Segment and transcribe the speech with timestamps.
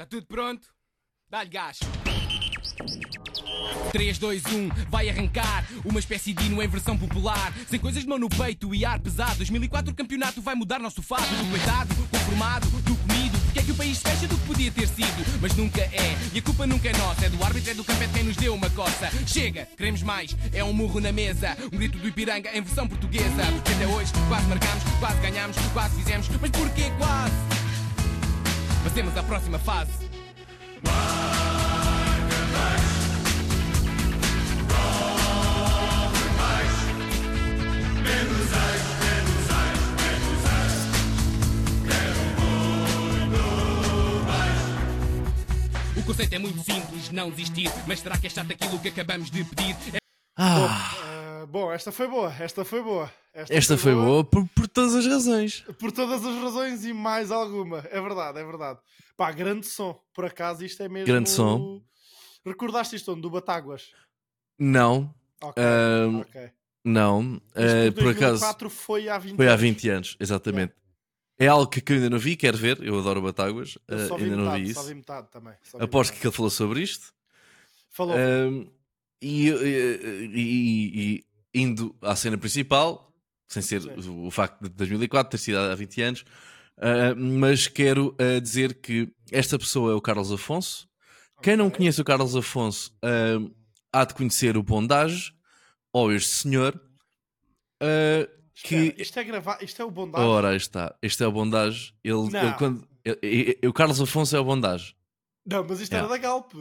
[0.00, 0.66] Está tudo pronto?
[1.28, 1.78] Dá-lhe gás.
[3.92, 5.66] 3, 2, 1, vai arrancar.
[5.84, 7.52] Uma espécie de hino em versão popular.
[7.68, 9.36] Sem coisas de mão no peito e ar pesado.
[9.36, 11.26] 2004 o campeonato vai mudar nosso fado.
[11.26, 13.38] Do coitado, conformado, do comido.
[13.40, 15.38] Porque é que o país fecha do que podia ter sido?
[15.38, 17.26] Mas nunca é, e a culpa nunca é nossa.
[17.26, 19.10] É do árbitro, é do campo, é de quem nos deu uma coça.
[19.26, 21.58] Chega, queremos mais, é um murro na mesa.
[21.70, 23.44] Um grito do Ipiranga em versão portuguesa.
[23.52, 27.59] Porque até hoje quase marcamos, quase ganhamos Quase fizemos, mas porquê quase?
[28.82, 30.08] Passemos à próxima fase
[45.96, 47.70] O conceito é muito simples, não desistir.
[47.86, 49.76] Mas será que é chato aquilo que acabamos de pedir?
[49.94, 49.98] É
[50.36, 50.99] Ah,
[51.50, 53.12] bom, esta foi boa, esta foi boa.
[53.34, 55.60] esta foi boa por, por todas as razões.
[55.78, 57.78] Por todas as razões e mais alguma.
[57.90, 58.78] É verdade, é verdade.
[59.16, 60.00] Pá, grande som.
[60.14, 61.06] Por acaso isto é mesmo.
[61.06, 61.82] Grande som.
[62.44, 63.20] Recordaste isto onde?
[63.22, 63.90] Do Batáguas?
[64.58, 65.62] Não, Ok.
[65.62, 66.50] Ahm, ok.
[66.84, 67.40] não.
[67.54, 69.60] Eh, de por acaso 2004 foi há 20 foi há anos.
[69.62, 70.74] 20 anos, exatamente.
[71.38, 72.78] É algo que eu ainda não vi, quero ver.
[72.82, 74.88] Eu adoro Batáguas, Eu eh, só vi ainda não metade, vi Só isso.
[74.90, 75.54] vi metade também.
[75.62, 76.20] só vi Aposto metade.
[76.20, 77.12] que ele falou sobre isto.
[77.90, 78.14] Falou.
[78.16, 78.66] Ahm,
[79.22, 83.12] e, e- e- e indo à cena principal,
[83.48, 86.24] sem ser o, o facto de 2004 ter sido há 20 anos,
[86.78, 90.88] ah, mas quero ah, dizer que esta pessoa é o Carlos Afonso.
[91.42, 93.38] Quem não conhece o Carlos Afonso ah,
[93.92, 95.32] há de conhecer o Bondage
[95.92, 96.80] ou este senhor.
[98.54, 100.24] que Isto é gravar, isto é o bondade.
[100.24, 101.94] ora está, este é o Bondage.
[102.04, 104.94] Ele, ele quando, ele- ele- o Carlos Afonso é o Bondage.
[105.46, 106.22] Não, mas isto era Yeah.
[106.22, 106.52] da Galp.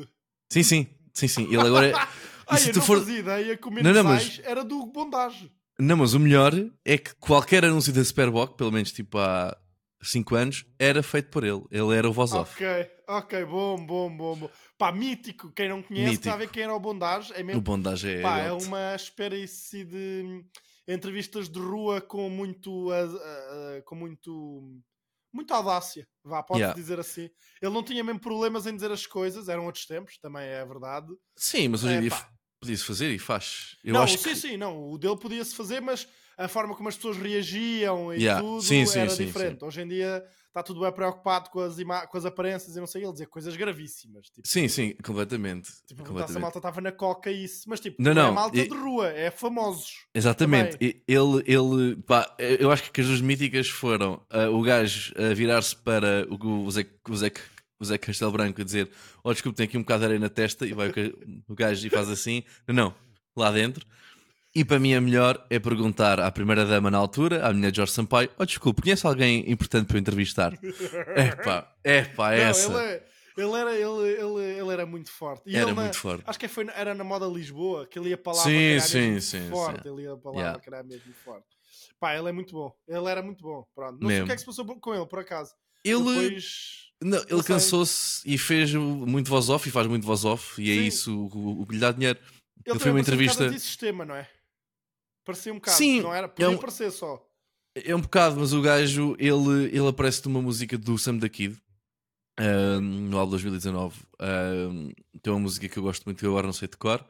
[0.51, 1.43] Sim, sim, sim, sim.
[1.45, 1.93] Ele agora é.
[2.50, 5.52] Ai, se tu não for- fazia ideia que o Não, não, mas- era do bondage.
[5.80, 9.55] Não, mas o melhor é que qualquer anúncio da Superboc, pelo menos tipo há
[10.02, 11.64] 5 anos, era feito por ele.
[11.72, 12.53] Ele era o voz off.
[12.53, 14.50] Ok, ok, bom, bom, bom, bom.
[14.77, 15.52] Pá, mítico.
[15.53, 16.25] Quem não conhece Mítico.
[16.25, 17.31] sabe quem era o bondage.
[17.33, 18.22] É O mesmo bondage é.
[18.22, 20.44] Pá, é uma espécie de hum,
[20.88, 23.05] entrevistas de rua com muito, ah,
[23.77, 24.82] ah, com muito,
[25.33, 26.77] muita audácia, vá, pode Yeah.
[26.80, 27.30] dizer assim.
[27.61, 31.08] Ele não tinha mesmo problemas em dizer as coisas, eram outros tempos, também é verdade.
[31.38, 32.30] Sim, mas hoje É, em dia pá.
[32.59, 33.77] Podia-se fazer e faz.
[33.83, 34.36] Eu não, acho sim, que.
[34.36, 38.42] sim, não, o dele podia-se fazer, mas a forma como as pessoas reagiam e Yeah.
[38.42, 39.64] tudo Sim, sim, era sim, diferente.
[39.64, 41.75] Hoje em dia está tudo bem preocupado com as,
[42.09, 44.27] com as aparências e não sei, ele dizer coisas gravíssimas.
[44.27, 45.70] Tipo, Sim, sim, completamente.
[45.86, 46.42] Tipo, se a completamente.
[46.42, 48.76] malta estava na coca e isso, mas tipo, Não, não, não, é malta e- de
[48.76, 50.05] rua, é famosos.
[50.15, 50.77] Exatamente.
[50.81, 55.76] Ele, ele, pá, eu acho que as duas míticas foram ah, o gajo a virar-se
[55.76, 57.31] para o, o, Zé, o, Zé,
[57.79, 58.89] o Zé Castelo Branco a dizer:
[59.23, 60.65] Oh, desculpe, tem aqui um bocado de areia na testa.
[60.65, 60.91] E vai
[61.47, 62.95] o gajo e faz assim: Não, não,
[63.35, 63.85] lá dentro.
[64.53, 67.93] E para mim a melhor é perguntar à primeira dama na altura, à menina Jorge
[67.93, 70.53] Sampaio: Oh, desculpe, conhece alguém importante para eu entrevistar?
[71.83, 72.71] É pá, é essa.
[72.71, 73.05] ele, é-
[73.37, 75.43] ele era, ele, ele, ele era muito forte.
[75.45, 76.23] E Era ele na- muito forte.
[76.27, 79.21] Acho que foi, era na moda Lisboa que ele ia para lá Sim, sim, mesmo
[79.21, 79.81] sim, forte.
[79.83, 79.89] sim.
[79.93, 80.59] Ele ia para lá Yeah.
[80.59, 81.47] para calhar mesmo forte.
[81.99, 82.73] Pá, ele é muito bom.
[82.87, 83.65] Ele era muito bom.
[83.73, 83.93] Pronto.
[83.93, 84.25] Não sei o Mesmo.
[84.25, 85.53] que é que se passou com ele, por acaso.
[85.83, 86.89] Ele, Depois.
[87.01, 90.75] não, ele cansou-se e fez muito voz off e faz muito voz off, e é
[90.75, 90.85] Sim.
[90.87, 92.19] isso o, o que lhe dá dinheiro.
[92.65, 94.29] Ele, também parecia uma Um entrevista- bocado sistema, não é?
[95.25, 95.77] Parecia um bocado.
[95.77, 96.25] Sim, Não era?
[96.25, 97.25] é Podia um- parecer só.
[97.75, 101.55] É um bocado, mas o gajo ele, ele aparece numa música do Sam da Kid
[102.37, 104.01] ah, no álbum de 2019.
[104.19, 104.91] Ah,
[105.21, 107.05] tem uma música que eu gosto muito, que eu agora não sei de cor,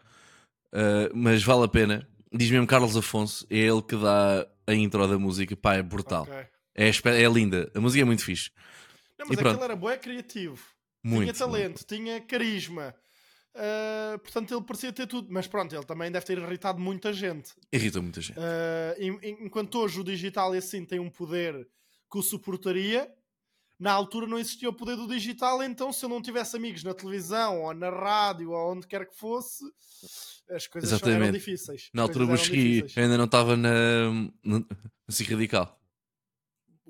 [0.73, 2.07] ah, mas vale a pena.
[2.31, 6.23] Diz mesmo Carlos Afonso, é ele que dá a intro da música, pá, é brutal.
[6.23, 6.45] Ok.
[6.81, 8.51] É, é linda, a música é muito fixe.
[9.17, 9.47] Não, E mas pronto.
[9.55, 10.63] aquele era bom, é criativo.
[11.03, 11.23] Muito.
[11.23, 12.95] tinha talento, tinha carisma.
[13.55, 15.27] Ah, portanto, ele parecia ter tudo.
[15.31, 17.51] Mas pronto, ele também deve ter irritado muita gente.
[17.71, 18.39] Irrita muita gente.
[18.97, 21.67] Em- enquanto hoje o digital e assim tem um poder
[22.11, 23.11] que o suportaria,
[23.79, 26.93] na altura não existia o poder do digital, então se eu não tivesse amigos na
[26.93, 29.63] televisão ou na rádio ou onde quer que fosse,
[30.49, 31.89] as coisas eram difíceis.
[31.93, 34.11] Na altura Busqui ainda não estava na,
[34.43, 34.63] na,
[35.09, 35.78] SIC Radical,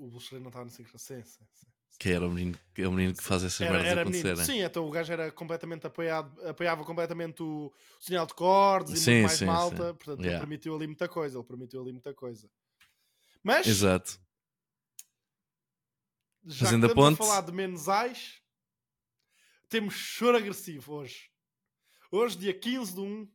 [0.02, 0.98] O Buxeri não estava no sincro.
[0.98, 1.66] Sim, sim, sim.
[1.98, 4.28] que era o menino, que é o menino que faz essas Era, merdas era menino.
[4.30, 4.60] acontecerem.
[4.60, 8.96] Sim, então o gajo era completamente apoiado, apoiava completamente o, o sinal de cordes e
[8.96, 9.88] Sim, muito mais sim, malta.
[9.90, 9.94] sim.
[9.96, 10.30] Portanto, Yeah.
[10.30, 11.36] ele permitiu ali muita coisa.
[11.38, 12.50] Ele permitiu ali muita coisa.
[13.42, 14.18] Mas, Exato.
[16.46, 17.22] já Fazendo a que estamos ponte.
[17.22, 18.40] a falar de mensais,
[19.68, 21.30] temos choro agressivo hoje.
[22.10, 23.30] Hoje, dia 15 de 1,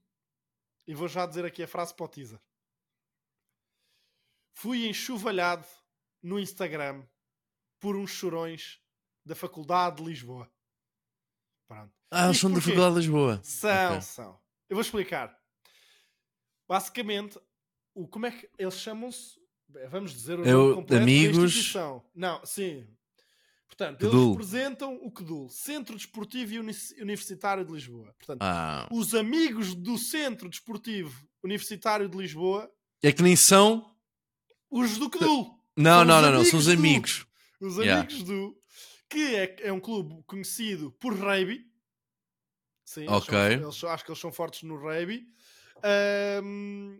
[0.87, 2.39] e vou já dizer aqui a frase para o teaser.
[4.53, 5.65] Fui enxovalhado
[6.25, 7.03] no Instagram
[7.79, 8.79] por uns chorões
[9.23, 10.51] da Faculdade de Lisboa.
[11.67, 11.93] Pronto.
[12.11, 12.61] Ah, Isto são da?
[12.61, 13.39] Faculdade de Lisboa.
[13.43, 14.01] São, Ok.
[14.01, 14.39] são.
[14.69, 15.37] Eu vou explicar.
[16.67, 17.39] Basicamente,
[17.93, 19.39] o, como é que eles chamam-se?
[19.89, 22.03] Vamos dizer o É nome completo amigos- da instituição.
[22.13, 22.87] Não, sim.
[23.67, 28.13] Portanto, eles representam o QDUL, Centro Desportivo e Uni- Universitário de Lisboa.
[28.17, 28.87] Portanto, Ah.
[28.91, 32.71] os amigos do Centro Desportivo Universitário de Lisboa,
[33.03, 33.93] É que nem são.
[34.71, 35.59] os do QDUL.
[35.77, 36.45] Não, São não, não, não.
[36.45, 37.27] São os amigos amigos.
[37.59, 38.01] Os Yeah.
[38.07, 38.57] amigos do.
[39.09, 41.65] Que é, é um clube conhecido por rugby.
[42.83, 43.29] Sim, eles Ok.
[43.29, 45.27] são- eles são- acho que eles são fortes no rugby.
[45.83, 46.99] Ahm,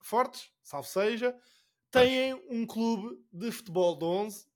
[0.00, 1.36] fortes, salvo seja.
[1.90, 4.46] Têm um clube de futebol de 11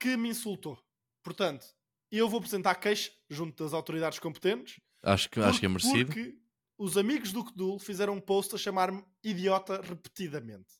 [0.00, 0.78] que me insultou.
[1.22, 1.64] Portanto,
[2.10, 4.80] eu vou apresentar queixa junto das autoridades competentes.
[5.02, 6.06] Acho que, acho que é merecido.
[6.12, 6.36] Porque
[6.76, 10.74] os amigos do Cdul fizeram um post a chamar-me idiota repetidamente.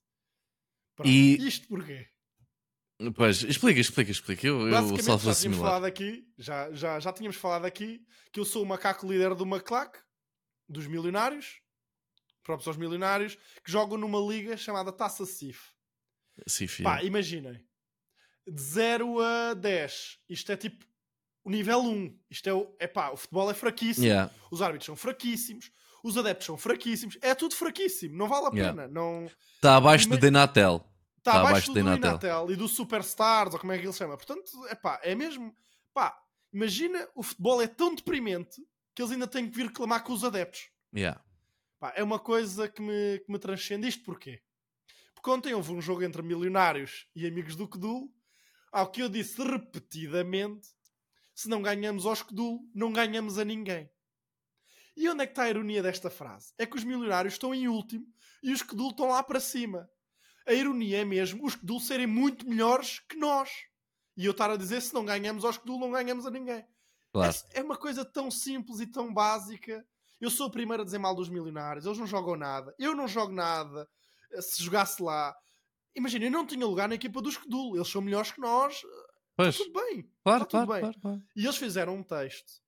[0.97, 2.09] Pronto, E- Isto porquê?
[3.15, 4.47] Pois, explica, explica, explica.
[4.47, 8.03] Eu, eu salvo já tínhamos falado aqui, já, já, já tínhamos falado aqui
[8.33, 9.99] que eu sou o macaco líder do MacLac,
[10.67, 11.61] dos milionários,
[12.43, 15.61] próprios aos milionários, que jogam numa liga chamada Taça CIF.
[16.83, 17.63] Pá, imaginem,
[18.47, 20.87] de 0 a 10, isto é tipo
[21.45, 22.19] o nível 1.
[22.31, 24.33] Isto é o, é pá, o futebol é fraquíssimo, Yeah.
[24.51, 25.71] os árbitros são fraquíssimos,
[26.07, 28.83] os adeptos são fraquíssimos, é tudo fraquíssimo, não vale a Yeah.
[28.83, 28.89] pena.
[28.89, 30.85] Não, Está abaixo Ima- de Denatel.
[31.19, 31.81] Está Tá abaixo abaixo do.
[31.81, 34.17] Inatel e do Superstars, ou como é que ele se chama.
[34.17, 35.55] Portanto, é pá, é mesmo.
[35.93, 36.17] Pá,
[36.53, 38.63] imagina o futebol é tão deprimente
[38.95, 40.69] que eles ainda têm que vir reclamar com os adeptos.
[40.95, 41.21] Yeah.
[41.81, 43.89] Pá, é uma coisa que me, que me transcende.
[43.89, 44.41] Isto porquê?
[45.15, 48.09] Porque ontem houve um jogo entre milionários e amigos do Cdul,
[48.71, 50.69] ao que eu disse repetidamente:
[51.35, 53.91] se não ganhamos aos Cdul, não ganhamos a ninguém.
[54.97, 56.53] E onde é que está a ironia desta frase?
[56.59, 58.07] É que os milionários estão em último
[58.43, 59.89] e os Cdul estão lá para cima.
[60.47, 63.51] A ironia é mesmo os Cdul serem muito melhores que nós.
[64.17, 66.65] E eu estar a dizer: se não ganhamos aos Cdul, não ganhamos a ninguém.
[67.13, 67.35] Claro.
[67.53, 69.87] É, é uma coisa tão simples e tão básica.
[70.19, 71.85] Eu sou o primeiro a dizer mal dos milionários.
[71.85, 72.75] Eles não jogam nada.
[72.79, 73.87] Eu não jogo nada.
[74.41, 75.37] Se jogasse lá.
[75.95, 77.77] Imagina, eu não tinha lugar na equipa dos Cdul.
[77.77, 78.81] Eles são melhores que nós.
[79.37, 80.11] Pois, Tudo bem.
[80.23, 80.81] claro, tudo claro, bem.
[80.81, 81.23] claro, claro.
[81.37, 82.63] E eles fizeram um texto.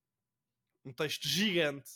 [0.84, 1.90] Um texto gigante.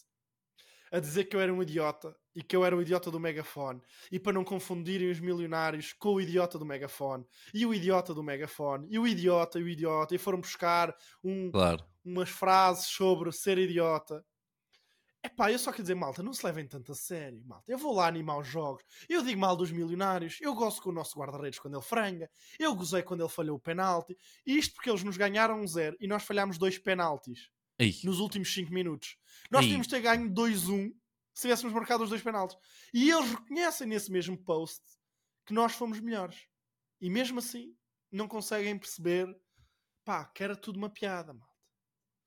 [0.92, 2.14] A dizer que eu era um idiota.
[2.34, 3.80] E que eu era o idiota do megafone.
[4.10, 7.26] E para não confundirem os milionários com o idiota do megafone.
[7.52, 8.86] E o idiota do megafone.
[8.90, 10.14] E o idiota e o idiota.
[10.14, 10.94] E foram buscar
[11.24, 11.84] um, Claro.
[12.04, 14.24] umas frases sobre ser idiota.
[15.24, 17.70] Epá, eu só quero dizer, malta, não se levem tanto a sério, malta.
[17.70, 18.82] Eu vou lá animar os jogos.
[19.08, 20.38] Eu digo mal dos milionários.
[20.40, 22.28] Eu gosto com o nosso guarda-redes quando ele franga.
[22.58, 24.16] Eu gozei quando ele falhou o penalti.
[24.44, 28.19] E isto porque eles nos ganharam um zero e nós falhámos dois penaltis Ei, nos
[28.20, 29.16] últimos 5 minutos.
[29.50, 29.69] Nós Ei.
[29.69, 30.92] tínhamos de ter ganho 2-1
[31.34, 32.56] se tivéssemos marcado os dois penaltis.
[32.92, 34.82] E eles reconhecem nesse mesmo post
[35.46, 36.46] que nós fomos melhores.
[37.00, 37.74] E mesmo assim,
[38.10, 39.26] não conseguem perceber
[40.04, 41.52] pá, que era tudo uma piada, malta.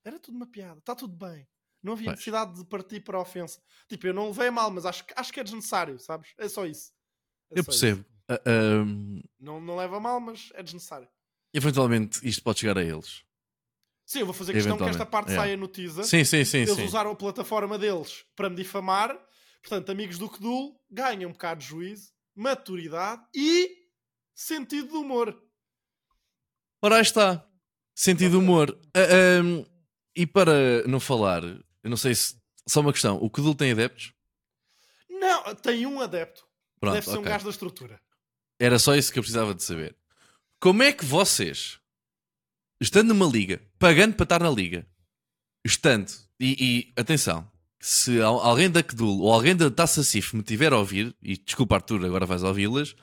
[0.04, 0.80] Era tudo uma piada.
[0.80, 1.48] Está tudo bem.
[1.84, 3.62] Não havia necessidade de partir para a ofensa.
[3.88, 6.34] Tipo, eu não levei mal, mas acho, que- acho que é desnecessário, sabes?
[6.38, 6.92] É só isso.
[7.52, 8.02] É eu só percebo.
[8.02, 8.10] isso.
[8.28, 11.08] Ah, ahm, Não, não leva mal, mas é desnecessário.
[11.54, 13.24] eventualmente isto pode chegar a eles.
[14.06, 15.44] Sim, eu vou fazer questão que esta parte yeah.
[15.44, 16.04] saia no teaser.
[16.06, 16.60] Sim, sim, sim.
[16.60, 16.86] Eles sim.
[16.86, 19.18] usaram a plataforma deles para me difamar.
[19.62, 23.72] Portanto, amigos do Cdul ganham um bocado de juízo, maturidade e
[24.36, 25.36] sentido de humor.
[26.82, 27.44] Ora, aí está.
[27.96, 28.80] Sentido de humor.
[28.94, 29.66] Ah, ahm,
[30.16, 32.36] e para não falar, eu não sei se.
[32.68, 34.14] Só uma questão: o Kedul tem adeptos?
[35.10, 36.46] Não, tem um adepto.
[36.80, 37.32] Pronto, Deve ser um ok.
[37.32, 38.00] gajo da estrutura.
[38.60, 39.96] Era só isso que eu precisava de saber.
[40.60, 41.80] Como é que vocês,
[42.86, 44.86] estando numa liga, pagando para estar na liga,
[45.66, 47.50] estando, e, e, atenção,
[47.80, 51.38] se al- alguém da Kedul ou alguém da Taça Cif me tiver a ouvir, e
[51.38, 52.96] desculpa Arthur, agora vais ouvi-las.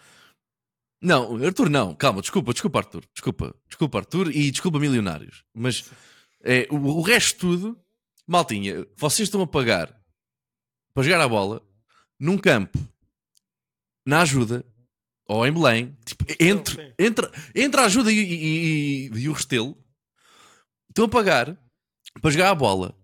[1.00, 5.44] Não, Arthur, não, calma, desculpa, desculpa Arthur, desculpa, desculpa Arthur e desculpa milionários.
[5.52, 5.90] Mas
[6.42, 7.78] é, o, o resto tudo,
[8.26, 10.00] maltinha, vocês estão a pagar
[10.94, 11.60] para jogar a bola
[12.20, 12.78] num campo,
[14.06, 14.64] na ajuda,
[15.34, 16.92] ou em Belém, tipo, entre, sim.
[16.98, 19.76] entre, entre a ajuda e, e- e- e o Restelo,
[20.88, 21.56] estão a pagar
[22.20, 22.94] para jogar a bola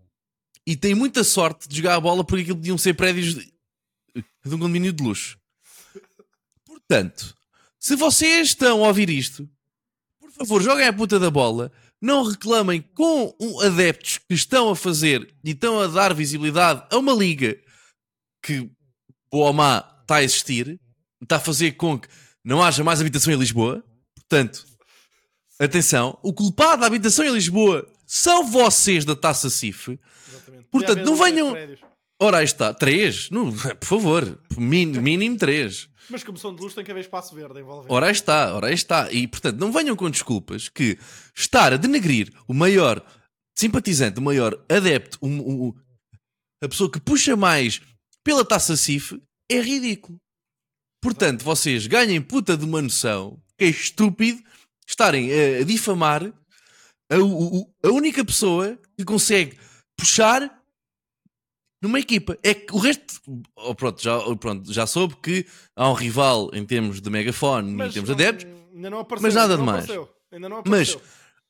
[0.67, 3.53] e têm muita sorte de jogar a bola porque aquilo podiam ser prédios de,
[4.15, 5.39] de um condomínio de luxo.
[6.65, 7.35] Portanto,
[7.79, 9.49] se vocês estão a ouvir isto,
[10.21, 11.73] por favor, joguem a puta da bola.
[12.01, 17.13] Não reclamem com adeptos que estão a fazer e estão a dar visibilidade a uma
[17.13, 17.59] liga
[18.41, 18.71] que,
[19.33, 20.81] boa ou má, está a existir,
[21.23, 22.09] está a fazer com que
[22.45, 23.85] não haja mais habitação em Lisboa.
[24.15, 24.65] Portanto,
[25.59, 29.99] atenção, o culpado da habitação em Lisboa são vocês da Taça CIF.
[30.29, 30.65] Exatamente.
[30.71, 31.55] Portanto, não venham-.
[32.21, 35.89] Ora, aí está, três, não, por favor, Min- mínimo três.
[36.11, 37.93] Mas como são de luz, tem que haver espaço verde envolvendo.
[37.93, 39.13] Ora aí está, ora aí está.
[39.13, 40.99] E portanto, não venham com desculpas que
[41.37, 43.05] estar a denegrir o maior
[43.57, 45.75] simpatizante, o maior adepto, o- o- o-
[46.65, 47.81] a pessoa que puxa mais
[48.25, 49.21] pela taça CIF
[49.51, 50.19] é ridículo.
[51.01, 54.43] Portanto, vocês ganhem puta de uma noção que é estúpido
[54.87, 56.25] estarem a difamar
[57.11, 59.59] a, o- a única pessoa que consegue
[59.97, 60.57] puxar
[61.83, 62.37] numa equipa.
[62.43, 63.21] É que o resto.
[63.57, 67.69] oh, pronto, já, oh, pronto, já soube que há um rival em termos de megafone
[67.71, 68.47] e em Mas termos de adeptos.
[68.75, 69.27] Ainda não apareceu.
[69.29, 69.57] mas nada
[70.33, 70.97] Ainda não Mas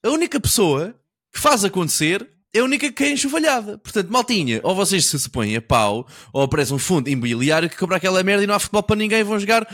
[0.05, 0.95] a única pessoa
[1.33, 2.29] que faz acontecer
[2.59, 3.79] é a única que é enxovalhada.
[3.79, 7.77] Portanto, maltinha, ou vocês se, se põem a pau, ou aparece um fundo imobiliário que
[7.77, 9.67] compra aquela merda e não há futebol para ninguém, vão jogar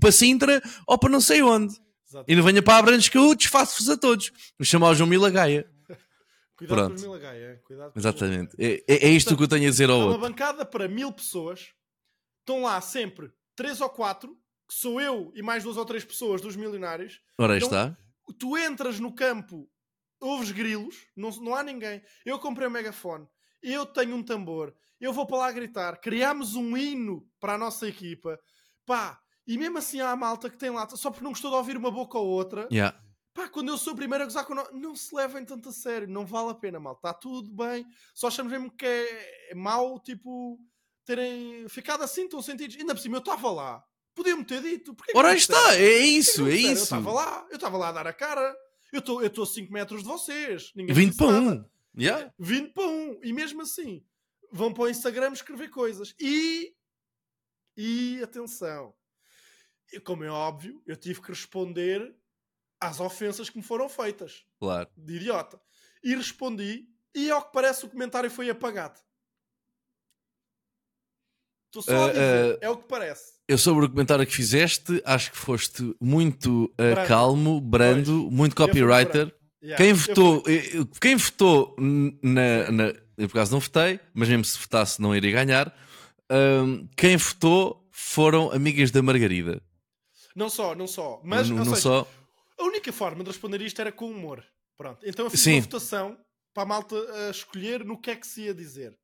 [0.00, 1.74] para Sintra ou para não sei onde.
[2.08, 2.24] Exato.
[2.26, 4.32] E não venha para Abrantes que eu desfaço-vos a todos.
[4.58, 5.64] Vou chamar o João Milagaia.
[6.56, 6.90] Cuidado pronto.
[6.90, 7.44] com os Milagaia.
[7.44, 8.50] é, Cuidado Exatamente.
[8.58, 10.20] É, é, é isto que eu tenho a dizer ao uma outro.
[10.20, 11.68] bancada para mil pessoas.
[12.40, 14.30] Estão lá sempre três ou quatro,
[14.68, 17.20] que sou eu e mais duas ou três pessoas dos milionários.
[17.38, 17.96] Ora, aí Então, está.
[18.38, 19.68] Tu entras no campo,
[20.20, 22.02] ouves grilos, não, não há ninguém.
[22.24, 23.26] Eu comprei um megafone,
[23.62, 26.00] eu tenho um tambor, eu vou para lá gritar.
[26.00, 28.38] Criámos um hino para a nossa equipa.
[28.84, 31.56] Pá, e mesmo assim há a malta que tem lá, só porque não gostou de
[31.56, 32.68] ouvir uma boca ou outra.
[32.70, 32.96] Yeah.
[33.32, 35.72] Pá, quando eu sou o primeiro a gozar com nós, não se levem tanto a
[35.72, 36.94] sério, não vale a pena, mal.
[36.94, 37.86] Está tudo bem.
[38.14, 40.58] Só achamos mesmo que é, é mau, tipo,
[41.04, 42.76] terem ficado assim, tão sentidos.
[42.76, 43.82] Ainda por cima, eu estava lá.
[44.14, 44.94] Podiam-me ter dito.
[44.94, 45.76] Porquê Ora, está.
[45.76, 46.68] É isso, é disseram?
[46.68, 46.82] Eu isso.
[46.82, 48.54] estava lá, eu estava lá a dar a cara.
[48.92, 50.72] Eu estou eu a 5 metros de vocês.
[50.74, 51.70] Ninguém 20 disse para nada.
[51.96, 52.00] 1.
[52.02, 52.34] Yeah.
[52.38, 53.20] 20 para 1.
[53.24, 54.04] E mesmo assim,
[54.52, 56.14] vão para o Instagram escrever coisas.
[56.18, 56.74] E.
[57.76, 58.94] E atenção.
[59.92, 62.14] E, como é óbvio, eu tive que responder
[62.80, 64.88] às ofensas que me foram feitas Claro.
[64.96, 65.60] de idiota.
[66.02, 69.00] E respondi, e ao que parece o comentário foi apagado.
[71.70, 73.32] Estou só a Ah, dizer, ah, é o que parece.
[73.46, 77.08] Eu sobre o comentário que fizeste, acho que foste muito uh, Brando.
[77.08, 79.34] calmo, brando, muito Eu fui copywriter.
[79.62, 79.76] Yeah.
[79.76, 84.44] Quem Eu votou, eh, quem votou na, na- Eu por acaso não votei, mas mesmo
[84.44, 85.74] se votasse não iria ganhar.
[86.30, 89.60] Ahm, quem votou foram amigas da Margarida.
[90.34, 91.20] Não só, não só.
[91.24, 92.08] Mas, não não seja, só.
[92.58, 94.44] a única forma de responder isto era com humor.
[94.78, 95.04] Pronto.
[95.04, 95.54] Então eu fiz Sim.
[95.56, 96.16] uma votação
[96.54, 98.96] para a malta uh, escolher no que é que se ia dizer.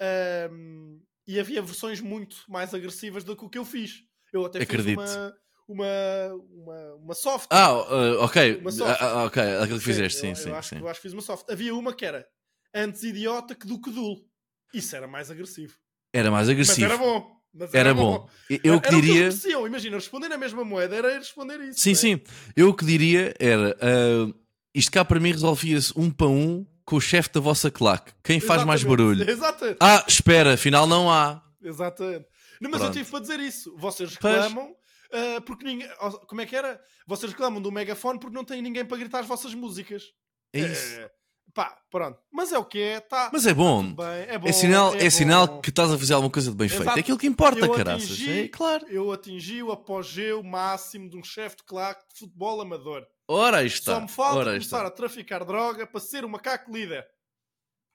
[0.00, 4.02] Ahm, e havia versões muito mais agressivas do que o que eu fiz.
[4.32, 5.00] Eu até Acredito.
[5.00, 5.36] fiz uma,
[5.68, 7.48] uma, uma, uma soft.
[7.50, 8.56] Ah, ah, ok.
[8.58, 9.00] Uma soft.
[9.00, 10.48] Ah, ah, ok, aquilo que fizeste, sim, eu, sim.
[10.50, 10.78] eu acho, sim.
[10.78, 11.50] eu acho que fiz uma soft.
[11.50, 12.26] Havia uma que era
[12.74, 14.24] antes idiota que do que dul.
[14.72, 15.74] Isso era mais agressivo.
[16.12, 16.86] Era mais Mas agressivo.
[16.86, 17.36] era bom.
[17.58, 18.28] Mas Era bom.
[18.50, 19.20] Eu Era que que diria.
[19.20, 19.66] mereciam.
[19.66, 21.80] Imagina, responder na mesma moeda era responder isso.
[21.80, 21.94] Sim, é?
[21.94, 22.20] sim.
[22.54, 24.34] Eu que diria era: ah,
[24.74, 28.12] isto cá para mim resolvia-se um para um com o chefe da vossa claque.
[28.24, 29.02] Quem faz mais Exatamente.
[29.08, 29.28] barulho?
[29.30, 29.78] Exatamente.
[29.80, 31.42] Ah, espera, afinal não há.
[31.62, 32.24] Exatamente.
[32.60, 32.96] Não, mas Pronto.
[32.96, 33.76] eu tive para dizer isso.
[33.76, 34.74] Vocês reclamam
[35.12, 35.88] ah, porque ninguém.
[36.00, 36.80] ó, Como é que era?
[37.06, 40.04] Vocês reclamam do megafone porque não tem ninguém para gritar as vossas músicas.
[40.52, 41.00] É isso.
[41.00, 41.10] Eh,
[41.54, 42.18] pá, pronto.
[42.32, 43.00] Mas é o que é.
[43.00, 43.82] Tá, Mas é bom.
[43.94, 44.48] bem, é bom.
[44.48, 45.10] É sinal, é bom.
[45.10, 46.82] sinal que estás a fazer alguma coisa de bem feito.
[46.82, 46.98] Exato.
[46.98, 48.10] É aquilo que importa, Eu caraças.
[48.12, 48.86] atingi- É claro.
[48.88, 53.04] Eu atingi o apogeu máximo de um chefe de claque de futebol amador.
[53.28, 53.94] Ora está.
[53.94, 54.86] Só me falta Ora começar está.
[54.88, 57.06] a traficar droga para ser o macaco líder.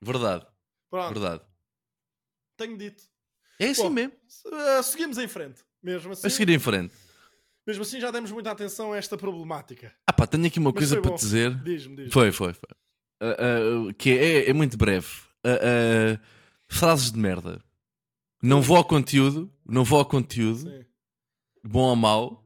[0.01, 0.45] Verdade,
[0.89, 1.43] Pronto, verdade.
[2.57, 3.03] tenho dito.
[3.59, 4.13] É assim Bom, mesmo.
[4.47, 5.63] Uh, seguimos em frente.
[5.81, 6.93] Mesmo assim, A seguir em frente.
[7.65, 9.95] mesmo assim, já demos muita atenção a esta problemática.
[10.07, 11.15] Ah pá, tenho aqui uma Mas coisa para bom.
[11.15, 11.55] te dizer.
[11.63, 12.11] Diz-me, diz-me.
[12.11, 12.69] Foi, foi, foi.
[13.21, 13.35] Ah,
[13.89, 15.07] ah, que é, é muito breve.
[15.43, 16.19] Ah,
[16.67, 17.63] frases de merda.
[18.41, 20.83] Não vou ao conteúdo, não vou ao conteúdo, Sim,
[21.63, 22.43] bom ou mau,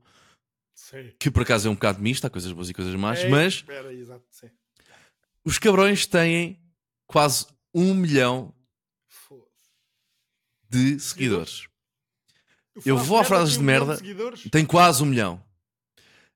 [1.03, 1.15] sim.
[1.19, 3.55] que por acaso é um bocado misto, há coisas boas e coisas más, É, mas
[3.55, 4.25] Espera exato,
[5.43, 6.59] os cabrões têm
[7.05, 8.53] quase um milhão
[10.69, 11.67] de seguidores.
[12.85, 13.97] Eu vou a frases de um merda.
[14.51, 15.41] Tem quase um milhão.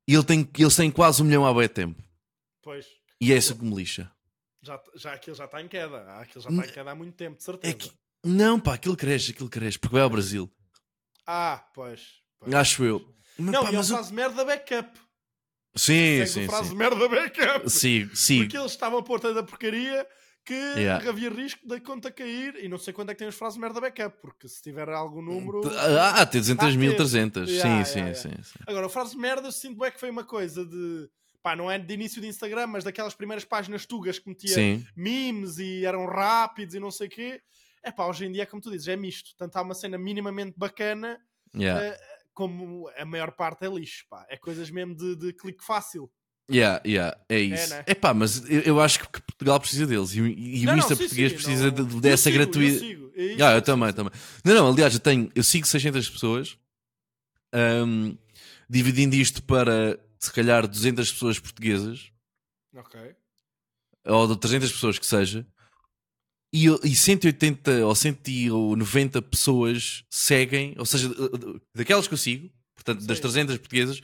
[0.07, 2.01] E ele tem, eles têm quase um milhão há bem tempo.
[2.61, 2.87] Pois.
[3.19, 4.11] E é isso que me lixa.
[4.61, 6.19] Já, já, aquilo já está em queda.
[6.19, 7.73] Aquilo já está em queda há muito tempo, de certeza.
[7.73, 7.91] É que.
[8.23, 10.49] Não, pá, aquilo cresce, aquilo cresce, porque vai ao Brasil.
[11.25, 12.21] Ah, pois.
[12.39, 12.53] pois.
[12.53, 13.15] Acho eu.
[13.39, 14.99] Mas, Não, pá, e é o merda backup.
[15.75, 16.75] Sim, sim, frase sim.
[16.75, 17.69] merda backup.
[17.69, 18.39] Sim, sim.
[18.39, 20.05] Porque eles estavam a pôr tanta porcaria
[20.45, 21.07] que Yeah.
[21.07, 22.55] havia risco da conta cair.
[22.63, 25.21] E não sei quando é que tem os frases merda backup, porque se tiver algum
[25.21, 25.61] número.
[25.77, 27.43] Ah, tem 200.300.
[27.43, 28.43] Ah, Sim, Yeah, sim, yeah, sim, yeah.
[28.43, 28.59] sim.
[28.67, 31.07] Agora, o frase merda, eu sinto é que foi uma coisa de.
[31.41, 34.85] Pá, não é de início de Instagram, mas daquelas primeiras páginas tugas que metia Sim.
[34.95, 37.41] memes e eram rápidos e não sei o quê.
[37.81, 39.29] É pá, hoje em dia, como tu dizes, é misto.
[39.37, 41.17] Tanto há uma cena minimamente bacana,
[41.55, 41.97] Yeah.
[42.39, 44.25] Como a maior parte é lixo, pá.
[44.29, 46.09] É coisas mesmo de, de clique fácil.
[46.49, 47.69] Yeah, yeah, é isso.
[47.69, 47.83] né?
[47.85, 50.77] É pá, mas eu, eu acho que Portugal precisa deles e, o- e Não, o
[50.77, 52.75] Insta português sim, precisa não- de- dessa sigo, gratuidade.
[52.75, 53.11] Eu, sigo.
[53.15, 54.11] É isso, Ah, eu sim, também, também.
[54.45, 56.57] Não, não, aliás, eu tenho, eu sigo 600 pessoas,
[57.53, 58.15] ahm,
[58.69, 62.09] dividindo isto para se calhar 200 pessoas portuguesas,
[62.73, 62.99] Ok.
[64.07, 65.45] ou de 300 pessoas que seja,
[66.51, 71.09] e, e 180 ou 190 pessoas seguem, ou seja,
[71.73, 73.21] daquelas que eu sigo, portanto, das Sim.
[73.23, 74.01] 300 portuguesas,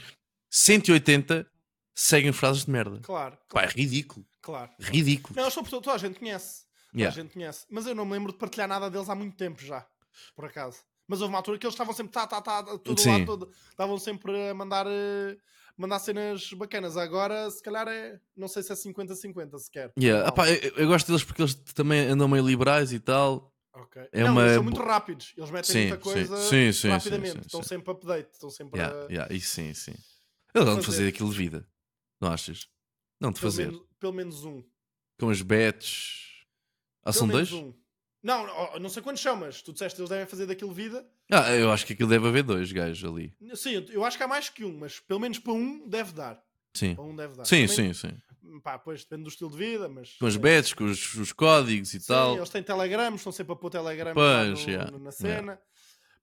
[0.49, 1.45] 180
[1.93, 2.99] seguem frases de merda.
[3.01, 4.25] Claro, Pá, é ridículo.
[4.41, 4.71] claro.
[4.79, 5.35] Ridículo.
[5.35, 6.63] Não, eu sou pessoa, toda a gente conhece.
[6.63, 6.65] Toda
[7.03, 7.19] Yeah.
[7.19, 7.65] a gente conhece.
[7.69, 9.85] Mas eu não me lembro de partilhar nada deles há muito tempo já,
[10.33, 10.77] por acaso.
[11.07, 13.11] Mas houve uma altura que eles estavam sempre, tá, tá, tá, todo Sim.
[13.11, 15.35] lado, todo, estavam sempre a mandar, eh,
[15.77, 16.97] mandar cenas bacanas.
[16.97, 19.91] Agora, se calhar é, não sei se é 50-50 sequer.
[19.99, 20.21] Yeah.
[20.23, 20.29] Não.
[20.29, 23.51] Ah, pá, eu, eu gosto deles porque eles também andam meio liberais e tal.
[23.73, 24.01] Ok.
[24.11, 25.33] É não, uma eles são muito rápidos.
[25.37, 27.39] Eles metem Sim, muita coisa sim, sim, rapidamente.
[27.41, 28.29] estão sempre update.
[28.31, 29.11] Estão sempre Yeah, a...
[29.11, 29.93] yeah, Isso sim, sim.
[30.53, 31.07] Eles vão fazer.
[31.09, 31.67] aquilo de vida.
[32.21, 32.69] Não achas?
[33.19, 33.67] Não de pelo, fazer.
[33.71, 34.63] menos, pelo menos um.
[35.19, 36.45] Com os bets.
[37.01, 37.63] Ah, Pelo são menos dois?
[37.63, 37.73] um.
[38.25, 41.07] Não, não, não sei quantos são, mas tu disseste que eles devem fazer daquilo vida.
[41.31, 43.31] Ah, eu acho que aquilo deve haver dois gajos ali.
[43.53, 46.43] Sim, eu- acho que há mais que um, mas pelo menos para um deve dar.
[46.73, 46.95] Sim.
[46.95, 47.45] Para um deve dar.
[47.45, 48.59] Sim, Também, sim, sim.
[48.63, 50.13] Pá, pois depende do estilo de vida, mas.
[50.17, 50.39] Com os sim.
[50.39, 52.35] bets, com os, os códigos e Sim, tal.
[52.35, 55.61] eles têm telegramos, estão sempre a pôr telegramos Pois, no- yeah, no- na cena.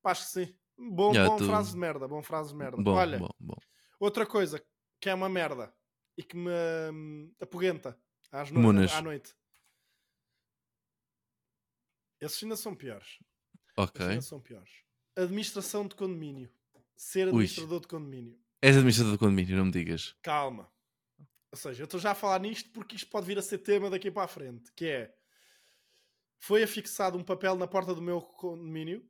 [0.03, 0.55] Pá, acho que sim.
[0.77, 2.83] Bom, Yeah, bom tu- frase de merda, bom frase de merda.
[2.83, 3.57] Bom, Olha, bom, bom.
[4.01, 4.61] outra coisa
[5.01, 5.73] que é uma merda
[6.19, 6.51] e que me
[6.93, 7.97] hum, apoguenta
[8.33, 8.59] às no...
[8.61, 8.93] Munas.
[8.93, 9.35] à noite.
[12.23, 13.09] Esses ainda são piores.
[13.09, 13.21] Esses
[13.77, 14.07] Ok.
[14.07, 14.71] ainda são piores.
[15.17, 16.51] Administração de condomínio.
[16.97, 17.31] Ser Ui.
[17.31, 18.39] administrador de condomínio.
[18.63, 20.15] És administrador do condomínio, não me digas.
[20.23, 20.73] Calma.
[21.51, 23.91] Ou seja, eu estou já a falar nisto porque isto pode vir a ser tema
[23.91, 24.73] daqui para a frente.
[24.73, 25.15] Que é...
[26.39, 29.07] Foi afixado um papel na porta do meu condomínio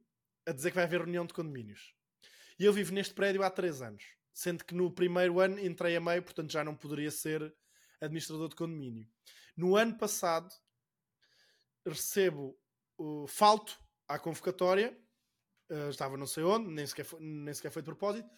[0.46, 1.94] a dizer que vai haver reunião de condomínios.
[2.58, 4.04] E eu vivo neste prédio há 3 anos.
[4.32, 7.54] Sendo que no primeiro ano entrei a meio, portanto já não poderia ser
[8.00, 9.06] administrador de condomínio.
[9.54, 10.52] No ano passado
[11.86, 12.58] recebo
[13.02, 13.76] o falto
[14.08, 14.96] à convocatória.
[15.70, 18.28] eh, estava não sei onde, nem sequer foi, nem sequer foi de propósito.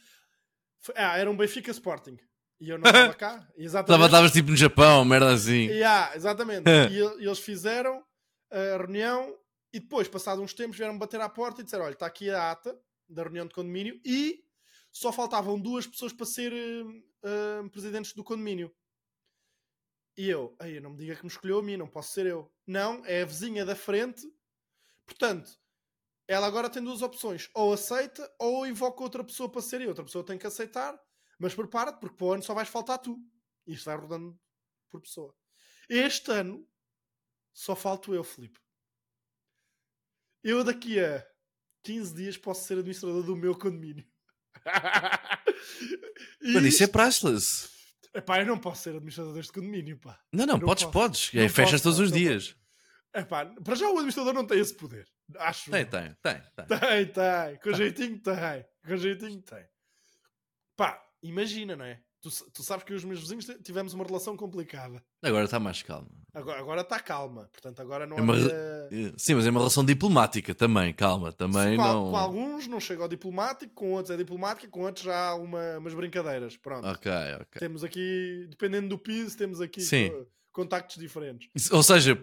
[0.81, 2.17] Foi- ah, era um Benfica Sporting.
[2.61, 3.49] E eu não estava cá.
[3.57, 4.05] Exatamente.
[4.07, 5.67] Estavas tipo no Japão, merda assim.
[5.67, 6.65] Yeah, exatamente.
[6.93, 8.05] e el- eles fizeram
[8.51, 9.37] a reunião
[9.73, 12.53] e depois, passados uns tempos, vieram bater à porta e disseram: Olha, está aqui a
[12.53, 12.79] ata
[13.09, 14.45] da reunião de condomínio e
[14.93, 16.85] só faltavam duas pessoas para ser eh,
[17.25, 18.73] eh, presidentes do condomínio.
[20.17, 22.49] E eu, aí não me diga que me escolheu a mim, não posso ser eu.
[22.65, 24.23] Não, é a vizinha da frente.
[25.07, 25.51] Portanto,
[26.27, 30.05] ela agora tem duas opções: ou aceita ou invoca outra pessoa para ser e outra
[30.05, 30.99] pessoa tem que aceitar.
[31.39, 33.19] Mas prepara-te, porque para o ano só vais faltar tu.
[33.67, 34.39] E isto vai rodando
[34.91, 35.35] por pessoa.
[35.89, 36.67] Este ano
[37.53, 38.61] só falto eu, Filipe.
[40.43, 41.27] Eu daqui a
[41.83, 44.07] 15 dias posso ser administrador do meu condomínio.
[46.43, 47.69] Mano, isso é priceless.
[48.15, 50.21] Epá, eu não posso ser administrador deste condomínio, pá.
[50.33, 50.93] Não, não, Não podes, posso.
[50.93, 51.33] podes.
[51.33, 52.57] Não É festas posso, todos os não dias.
[53.15, 55.07] Epá, para já o administrador não tem esse poder.
[55.39, 55.71] Acho.
[55.71, 56.67] Tem, tem, tem, tem.
[56.79, 57.59] Tem, tem.
[57.63, 58.65] Com jeitinho tem.
[58.87, 59.65] Com jeitinho tem.
[60.77, 62.01] Pá, imagina, não é?
[62.21, 65.03] Tu, tu sabes que os meus vizinhos tivemos uma relação complicada.
[65.23, 66.09] Agora está mais calmo.
[66.33, 67.49] Agora, agora está calma.
[67.53, 68.51] Portanto, agora não É uma havia-
[68.91, 71.33] Eh, Sim, mas é uma relação diplomática também, calma.
[71.33, 72.11] Também com, não.
[72.11, 75.79] com alguns não chega ao diplomático, com outros é diplomático, com outros já há uma,
[75.79, 76.57] umas brincadeiras.
[76.57, 76.87] Pronto.
[76.89, 77.61] Ok, ok.
[77.61, 80.09] Temos aqui, dependendo do piso, temos aqui Sim.
[80.11, 81.51] co- contactos diferentes.
[81.71, 82.17] Ou seja,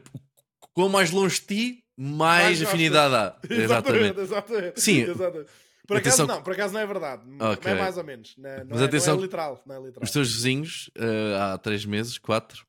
[0.73, 3.37] quanto mais longe de ti, mais, Mais afinidade há.
[3.49, 4.19] Exatamente.
[4.19, 4.81] exatamente.
[4.81, 5.01] Sim.
[5.01, 5.49] Exatamente.
[5.87, 7.21] Por acaso não, por acaso não é verdade.
[7.39, 7.71] Ok.
[7.71, 8.33] É mais ou menos.
[8.37, 9.61] Não, é- não Mas é, atenção- não é literal.
[9.65, 10.03] Não é literal.
[10.03, 12.65] Os teus vizinhos, eh, há três meses, quatro,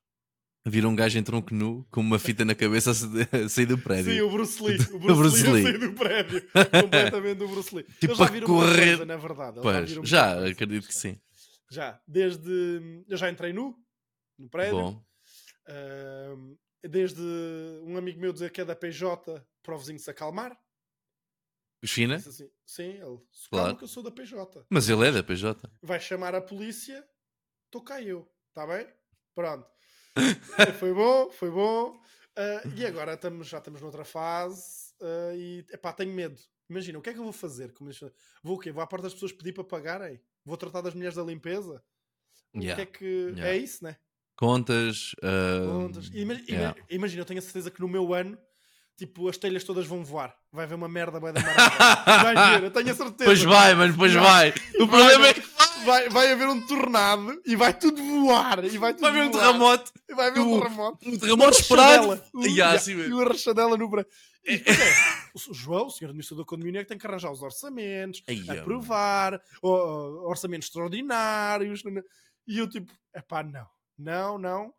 [0.65, 3.07] viram um gajo em tronco nu com uma fita na cabeça a sa-
[3.45, 4.11] a sair do prédio.
[4.11, 4.77] Sim, o Bruce Lee.
[4.93, 5.61] O Bruce Bruce, Lee, Lee.
[5.61, 6.41] a sair do prédio.
[6.81, 7.83] Completamente do Bruce Lee.
[7.83, 8.85] Tipo, Eles já viram correr.
[8.97, 9.59] coisa, na verdade.
[9.61, 10.49] Pois, muita já, coisa.
[10.51, 11.17] acredito que sim.
[11.71, 11.99] Já.
[12.07, 13.03] Desde.
[13.07, 13.73] Eu já entrei nu,
[14.37, 14.75] no prédio.
[14.75, 15.01] Bom,
[15.69, 17.21] Ahm, desde
[17.83, 20.57] um amigo meu dizer que é da PJ para o vizinho se acalmar.
[21.85, 22.15] China?
[22.15, 23.19] Disse assim, sim, ele.
[23.31, 23.75] Se Claro.
[23.75, 24.65] que eu sou da PJ.
[24.69, 25.69] Mas ele é da PJ.
[25.81, 27.05] Vai chamar a polícia,
[27.65, 28.25] estou cá eu.
[28.49, 28.87] Está bem?
[29.35, 29.67] Pronto.
[30.79, 31.99] foi bom, foi bom.
[32.37, 36.39] Ah, e agora estamos, já estamos noutra fase ah, e epá, tenho medo.
[36.69, 37.73] Imagina, o que é que eu vou fazer?
[38.41, 38.71] Vou o quê?
[38.71, 40.21] Vou à porta das pessoas pedir para pagarem?
[40.45, 41.83] Vou tratar das mulheres da limpeza?
[42.53, 43.05] O Yeah, que é que.
[43.05, 43.47] yeah.
[43.47, 43.97] É isso, né?
[44.35, 45.11] Contas.
[45.23, 46.09] ah, Contas.
[46.13, 46.75] Ima- yeah.
[46.89, 48.37] Imagina, eu tenho a certeza que no meu ano,
[48.97, 50.35] tipo, as telhas todas vão voar.
[50.51, 51.43] Vai haver uma merda, vai dar.
[51.43, 53.25] Vai ver, eu tenho a certeza.
[53.25, 54.51] Pois vai, mas depois Vai.
[54.51, 54.53] vai.
[54.81, 58.63] O problema é que Vai, vai haver um tornado e vai tudo voar.
[58.63, 59.91] E vai, tudo vai haver um terremoto.
[60.07, 61.09] E vai haver um terremoto.
[61.09, 62.13] Um terremoto esperado.
[62.33, 64.09] Uh, Yeah, assim e uma rachadela no branco.
[64.45, 64.93] E depois é,
[65.49, 68.59] o João, o senhor administrador do condomínio, é que tem que arranjar os orçamentos, Ai,
[68.59, 71.83] aprovar, orçamentos extraordinários.
[72.47, 74.73] E eu tipo, é pá, não, não, não.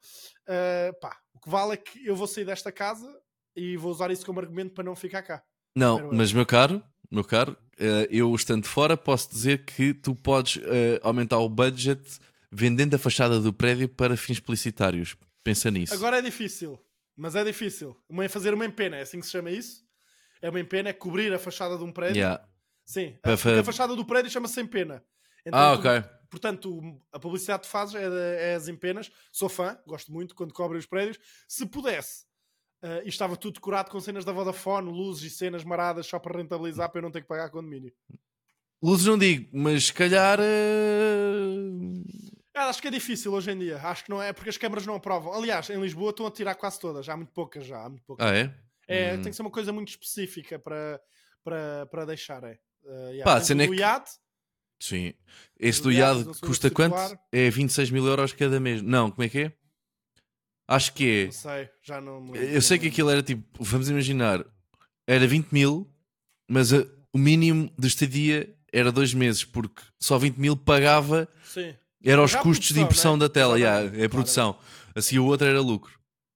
[0.48, 3.08] Ah, pá, o que vale é que eu vou sair desta casa
[3.56, 5.42] e vou usar isso como argumento para não ficar cá.
[5.76, 6.16] Não, Espero eu.
[6.18, 11.00] mas meu caro, meu caro, eh, eu estando fora posso dizer que tu podes eh,
[11.02, 12.00] aumentar o budget
[12.50, 15.16] vendendo a fachada do prédio para fins publicitários.
[15.42, 15.92] Pensa nisso.
[15.94, 16.78] Agora é difícil,
[17.16, 17.96] mas é difícil.
[18.08, 19.82] Uma, fazer uma empena, é assim que se chama isso?
[20.40, 22.16] É uma empena, é cobrir a fachada de um prédio.
[22.18, 22.44] Yeah.
[22.86, 25.02] Sim, a, a fachada do prédio chama-se empena.
[25.44, 26.04] Então Ah, tu- ok.
[26.34, 29.10] Portanto, a publicidade que fazes é, de- é as empenas.
[29.32, 31.18] Sou fã, gosto muito quando cobrem os prédios.
[31.48, 32.24] Se pudesse,
[32.82, 36.36] eh, e estava tudo decorado com cenas da Vodafone, luzes e cenas maradas só para
[36.38, 37.92] rentabilizar para eu não ter que pagar condomínio.
[38.82, 40.38] Luzes não digo, mas se calhar.
[40.40, 42.04] eh,
[42.56, 43.78] Ah, acho que é difícil hoje em dia.
[43.78, 45.32] Acho que não é porque as câmaras não aprovam.
[45.34, 47.08] Aliás, em Lisboa estão a tirar quase todas.
[47.08, 47.84] Há muito poucas já.
[47.84, 48.24] Há muito poucas.
[48.26, 48.54] Ah, é?
[48.86, 49.22] É, Hum.
[49.22, 51.00] tem que ser uma coisa muito específica para,
[51.42, 52.44] para, para deixar.
[52.44, 52.58] É.
[52.84, 53.24] Uh, yeah.
[53.24, 54.10] Pá, a cena é que- iate,
[54.80, 55.14] Sim.
[55.58, 56.96] Esse Do IAD, custa quanto?
[57.32, 58.82] É 26 mil euros cada mês.
[58.82, 59.52] Não, como é que é?
[60.66, 62.48] Acho que não sei, já não me lembro.
[62.48, 62.56] é.
[62.56, 64.44] Eu sei que aquilo era tipo, vamos imaginar,
[65.06, 65.86] era 20 mil,
[66.48, 71.74] mas a- o mínimo de estadia era dois meses, porque só 20 mil pagava, Sim.
[72.02, 73.20] era os custos de impressão né?
[73.20, 74.58] da tela, yeah, é a produção.
[74.94, 75.92] Assim o outro era lucro.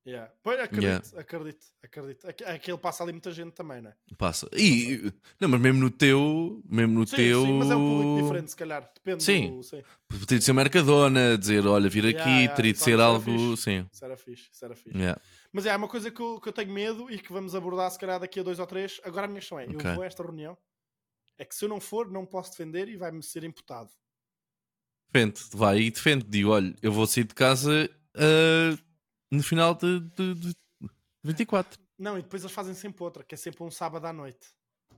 [0.09, 0.33] Yeah.
[0.43, 1.21] Pois, acredito, Yeah.
[1.21, 2.27] acredito, acredito.
[2.29, 3.95] Aqu- Aquele passa ali muita gente também, não é?
[4.17, 4.49] Passa.
[4.57, 7.43] E, não, mas mesmo no teu, mesmo no Sim, teu.
[7.45, 8.91] sim, mas é um público diferente, se calhar.
[8.95, 9.57] Depende Sim.
[9.57, 9.63] do.
[9.63, 9.83] Sim.
[10.27, 13.21] Teria de ser Mercadona, dizer, olha, vir aqui, Yeah, teria de ser algo.
[13.21, 13.63] fixe.
[13.63, 13.87] Sim.
[13.93, 14.97] Isso era fixe, isso era fixe.
[14.97, 15.21] Yeah.
[15.53, 17.99] Mas é uma coisa que eu, que eu tenho medo e que vamos abordar se
[17.99, 19.01] calhar daqui a dois ou três.
[19.05, 19.77] Agora a minha questão é: Ok.
[19.91, 20.57] eu vou a esta reunião,
[21.37, 23.91] é que se eu não for, não posso defender e vai-me ser imputado.
[25.13, 26.25] Defende, vai e defende.
[26.29, 28.79] Digo, olha, eu vou sair de casa ah,
[29.31, 30.57] no final de, de, de
[31.25, 31.79] 24.
[31.99, 34.49] Não, e depois eles fazem sempre outra, que é sempre um sábado à noite.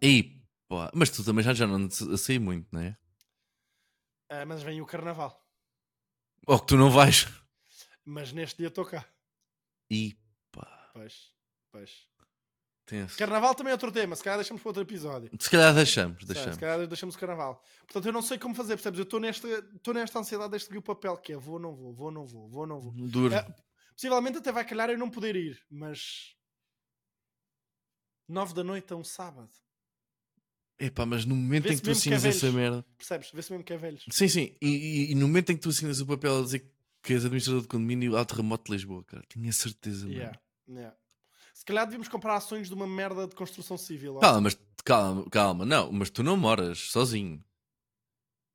[0.03, 2.97] E, pá, mas tu também já, já não sair muito, não é?
[4.31, 5.45] Ah, mas vem o carnaval.
[6.47, 7.27] Ou que tu não vais.
[8.05, 9.05] Mas neste dia estou cá.
[9.91, 10.17] E,
[10.53, 11.33] pá, Pois,
[11.73, 12.07] pois.
[12.87, 13.17] tenso.
[13.19, 15.31] Carnaval também é outro tema, se calhar deixamos para outro episódio.
[15.39, 16.55] Se calhar deixamos, deixamos.
[16.55, 17.63] Se calhar deixamos o carnaval.
[17.81, 18.99] Portanto, eu não sei como fazer, percebes?
[18.99, 22.11] Eu estou nesta, estou nesta ansiedade deste o papel que é vou, não vou, vou,
[22.11, 22.93] não vou, vou, não vou.
[22.93, 23.35] Duro.
[23.35, 23.47] É,
[24.01, 26.35] possivelmente até vai calhar eu não poder ir, mas.
[28.27, 29.51] 9 da noite a um sábado.
[30.79, 32.87] Epá, mas no momento em que tu mesmo que é assinas essa merda.
[32.97, 33.31] Percebes?
[33.33, 34.05] Vê-se mesmo que é velhos.
[34.11, 34.57] Sim, sim.
[34.63, 36.65] E, e- e no momento em que tu assinas o papel a dizer
[37.03, 39.23] que és administrador de condomínio, há terremoto de Lisboa, cara.
[39.29, 40.13] Tinha certeza, mano.
[40.17, 40.97] Yeah, yeah.
[41.53, 44.17] Se calhar devíamos comprar ações de uma merda de construção civil.
[44.17, 44.21] ó.
[44.21, 45.67] Calma, mas calma, calma.
[45.67, 47.45] Não, mas tu não moras sozinho.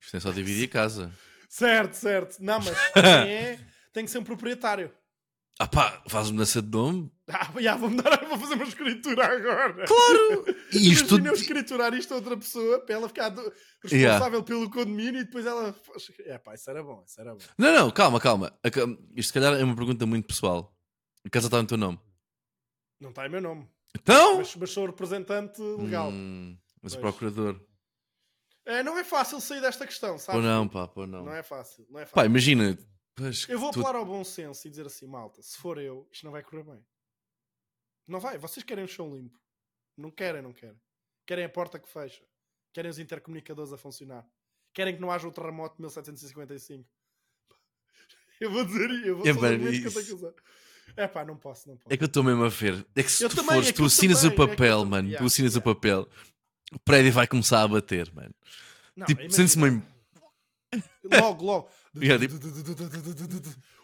[0.01, 1.13] Isto é só dividir a casa.
[1.47, 2.38] Certo, certo.
[2.43, 3.60] Não, mas quem é,
[3.93, 4.91] tem que ser um proprietário.
[5.58, 7.10] Ah pá, faz mudança de nome.
[7.30, 9.86] Ah, já, vou, mudar, vou fazer uma escritura agora.
[9.88, 10.46] Claro!
[10.74, 14.70] E isto Imagina eu escriturar isto a outra pessoa para ela ficar do- responsável pelo
[14.70, 15.74] condomínio e depois ela.
[16.26, 17.39] É pá, isso era bom, isso era bom.
[17.58, 18.52] Não, não, calma, calma.
[19.15, 20.76] Isto se calhar é uma pergunta muito pessoal.
[21.26, 21.98] A casa está no teu nome.
[23.00, 24.38] Não está em meu nome, Então?
[24.38, 26.10] mas, mas sou representante legal.
[26.12, 27.15] Hum, mas o Pois.
[27.15, 27.62] procurador.
[28.65, 30.39] É, não é fácil sair desta questão, sabe?
[30.39, 31.24] Pô, não, pá, pô, não.
[31.26, 32.15] Não é fácil, não é fácil.
[32.15, 32.78] Pá, imagina.
[33.15, 36.08] Pois, Eu vou tu- apelar ao bom senso e dizer assim, malta, se for eu,
[36.12, 36.86] isto não vai correr bem.
[38.08, 39.39] Não vai, vocês querem o chão limpo.
[39.97, 40.80] Não querem, não querem.
[41.25, 42.23] Querem a porta que fecha.
[42.73, 44.28] Querem os intercomunicadores a funcionar.
[44.73, 46.88] Querem que não haja o terremoto de 1755.
[48.39, 50.34] Eu vou dizer, eu vou É, mano, argumentos que eu isso- tenho que usar.
[50.97, 51.91] É pá, não posso, não posso.
[51.93, 52.86] É que eu estou mesmo a ver.
[52.95, 54.78] É que se Eu tu também, fores, é tu assinas também, o é eu papel,
[54.80, 54.89] também.
[54.91, 55.08] mano.
[55.08, 55.71] Yeah, tu assinas yeah.
[55.71, 56.08] o papel.
[56.73, 58.36] O prédio vai começar a bater, mano.
[58.95, 59.82] Não, tipo, sente-se mesmo.
[61.19, 61.69] Logo, logo.
[61.97, 62.36] Yeah, tipo-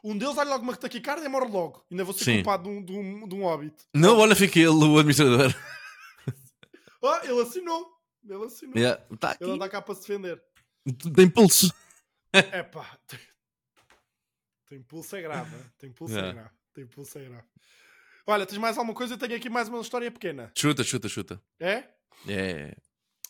[0.04, 1.86] Um deles dá-lhe logo uma taquicardia e morre logo.
[1.90, 2.36] Ainda vou ser Sim.
[2.36, 3.76] culpado de um, de um, de um hobbit.
[3.94, 5.54] Não, olha, fica ele, o administrador.
[7.04, 7.92] Ah, ele assinou.
[8.24, 8.76] Ele assinou.
[8.78, 10.40] Yeah, tá Ele não dá cá para se defender.
[11.16, 11.74] Tem pulso.
[12.34, 12.98] É pá.
[13.08, 13.20] Tem,
[14.70, 15.56] tem pulso é grave.
[15.80, 16.50] Tem pulso é grave.
[16.74, 17.44] Tem pulso é grave.
[18.26, 19.16] Olha, tens mais alguma coisa?
[19.16, 20.50] Eu tenho aqui mais uma história pequena.
[20.56, 21.42] Chuta, chuta, chuta.
[21.60, 21.90] É?
[22.28, 22.78] É.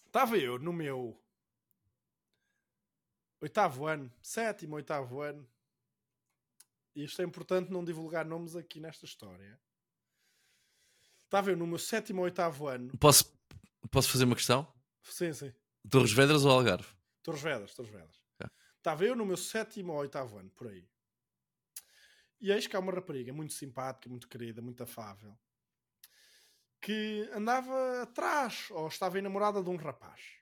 [0.05, 1.17] Estava eu no meu
[3.41, 5.47] oitavo ano, sétimo, oitavo ano.
[6.95, 9.59] E isto é importante não divulgar nomes aqui nesta história.
[11.23, 12.95] Estava eu no meu sétimo ou oitavo ano.
[12.97, 13.33] Posso,
[13.89, 14.71] posso fazer uma questão?
[15.03, 15.53] Sim, sim.
[15.89, 16.87] Torres Vedras ou Algarve?
[17.23, 18.21] Torres Vedras, Torres Vedras.
[18.77, 20.89] Estava eu no meu sétimo ou oitavo ano, por aí.
[22.39, 25.37] E eis que há uma rapariga muito simpática, muito querida, muito afável,
[26.81, 30.40] que andava atrás, ou estava enamorada de um rapaz.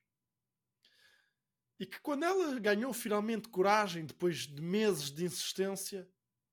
[1.80, 6.08] E que quando ela ganhou finalmente coragem, depois de meses de insistência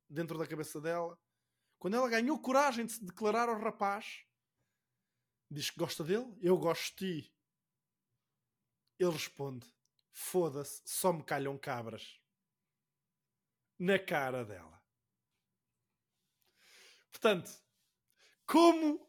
[0.09, 1.19] dentro da cabeça dela,
[1.79, 4.25] quando ela ganhou coragem de se declarar ao rapaz,
[5.51, 7.35] diz que gosta dele, eu gosto de ti.
[8.99, 9.67] Ele responde:
[10.13, 12.21] Foda-se, só me calham cabras.
[13.79, 14.83] Na cara dela.
[17.11, 17.51] Portanto,
[18.47, 19.07] como,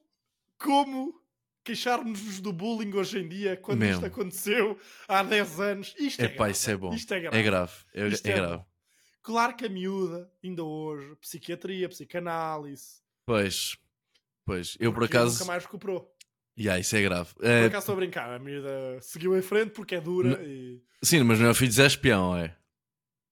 [0.57, 1.23] como
[1.67, 3.95] queixarmos-nos do bullying hoje em dia quando Mesmo.
[3.95, 5.95] isto aconteceu há 10 anos?
[5.99, 6.51] Isto é, Epá, grave.
[6.51, 6.93] isso é bom.
[6.93, 7.37] Isto é grave.
[7.37, 7.73] É grave.
[7.93, 8.63] É, Isto é é grave.
[9.21, 13.01] Claro que a miúda, ainda hoje, psiquiatria, psicanálise.
[13.25, 13.77] Pois.
[14.45, 14.77] Pois.
[14.79, 15.33] Eu por acaso.
[15.33, 16.13] Nunca mais recuperou.
[16.57, 17.33] Yeah, isso é grave.
[17.35, 18.33] Por É, acaso estou a brincar.
[18.33, 20.81] A miúda seguiu em frente porque é dura N- e.
[21.03, 22.55] sim, mas não é filho de Zé Espião, é?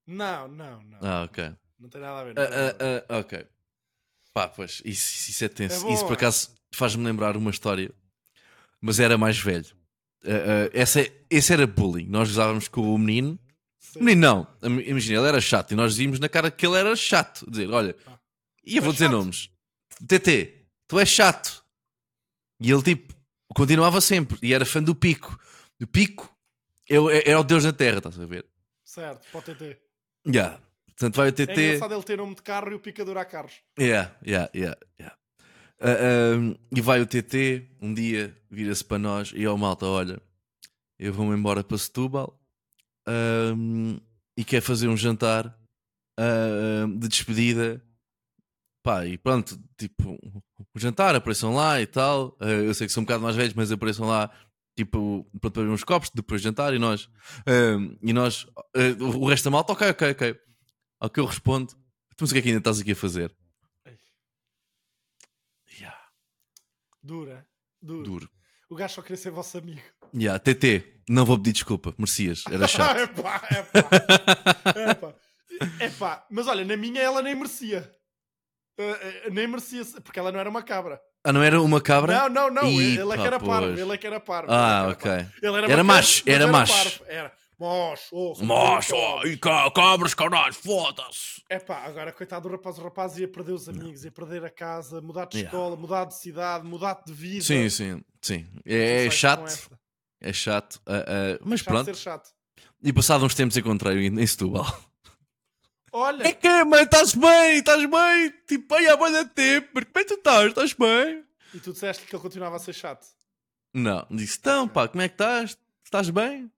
[0.05, 0.99] Não, não, não.
[1.01, 1.51] Ah, ok.
[1.79, 2.35] Não tem nada a ver.
[2.35, 2.99] Não tem nada a ver.
[2.99, 3.47] ah, ah, ok.
[4.33, 5.87] Pá, pois, isso, isso é tenso.
[5.87, 7.89] É isso por acaso faz-me lembrar uma história,
[8.85, 9.65] mas era mais velho.
[10.23, 12.07] Ah, ah, essa, é- esse era bullying.
[12.07, 13.39] Nós usávamos com o menino.
[13.79, 13.99] Sim.
[14.03, 14.21] Menino
[14.61, 17.49] não, Im- imagina, ele era chato e nós dizíamos na cara que ele era chato.
[17.49, 18.17] Dizer, olha, Ah.
[18.65, 19.13] e eu vou dizer chato?
[19.13, 19.49] nomes:
[20.07, 21.63] TT, tu és chato.
[22.59, 23.13] E ele tipo
[23.55, 25.37] continuava sempre e era fã do Pico.
[25.81, 26.33] O Pico
[26.89, 28.45] é, o- é- era o Deus na Terra, estás a ver?
[28.83, 29.77] Certo, para o TT.
[30.27, 30.59] Yeah.
[30.87, 31.51] Portanto, vai o É TT.
[31.67, 33.53] engraçado ele ter nome de carro e o picador a carros.
[33.79, 35.17] Yeah, yeah, yeah, yeah.
[35.79, 40.21] Ah, e vai o TT, um dia vira-se para nós e ao malta: olha,
[40.97, 42.39] eu vou-me embora para Setúbal
[43.07, 43.53] ah,
[44.37, 45.57] e quer fazer um jantar
[46.17, 47.81] ah, de despedida.
[48.83, 50.15] Pá, e pronto, tipo,
[50.73, 52.37] o jantar, apareçam lá e tal.
[52.39, 54.29] Ah, eu sei que são um bocado mais velhos, mas apareçam lá,
[54.77, 56.73] tipo, para beber uns copos depois de jantar.
[56.73, 57.09] E nós,
[57.47, 60.39] ah, e nós ah, o resto da malta, ok, ok, ok.
[60.99, 61.73] Ao que eu respondo,
[62.15, 63.35] tu mas o que é que ainda estás aqui a fazer?
[67.05, 67.45] Dura,
[67.79, 68.03] dura.
[68.03, 68.29] duro.
[68.67, 69.79] O gajo só queria ser vosso amigo.
[70.11, 72.97] Yeah, TT, não vou pedir desculpa, merecias, era chato.
[72.97, 75.13] epá, epá, epá.
[75.79, 77.95] Epá, mas olha, na minha ela nem merecia.
[78.79, 80.99] Uh, uh, nem merecia, porque ela não era uma cabra.
[81.23, 82.27] ah, não era uma cabra?
[82.27, 82.67] Não, não, não.
[82.71, 83.79] Ih, ele é que pá, era parvo.
[83.79, 84.51] Ele é que era parvo.
[84.51, 85.11] Ah, é era ok.
[85.11, 85.31] parvo.
[85.43, 87.03] Ele era, Era macho, mas era macho.
[87.05, 87.31] Era.
[87.57, 88.33] Mocho,
[88.91, 89.31] cabras.
[89.31, 91.41] e ca- cabras, caralho, foda-se.
[91.49, 94.99] Epá, agora coitado do rapaz, o rapaz ia perder os amigos, ia perder a casa,
[95.01, 95.57] mudar de Yeah.
[95.57, 97.43] escola, mudar de cidade, mudar de vida.
[97.43, 98.47] Sim, sim, sim.
[98.65, 99.79] É, sei com chato, esta.
[100.21, 100.81] é chato.
[100.85, 101.85] ah, ah, mas Chato pronto.
[101.85, 102.29] ser chato.
[102.83, 104.65] E passado uns tempos encontrei-o em em Setúbal.
[105.91, 107.57] Olha, É que, mãe, estás bem?
[107.59, 108.33] Estás bem?
[108.47, 109.67] Tipo, aí há muito tempo.
[109.69, 110.47] Como é que tu estás?
[110.47, 111.23] Estás bem?
[111.53, 113.07] e tu disseste que ele continuava a ser chato.
[113.73, 115.57] Não, disse, então, pá, como é que estás?
[115.85, 116.51] Estás bem?